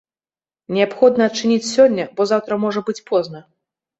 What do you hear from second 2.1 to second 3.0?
бо заўтра можа быць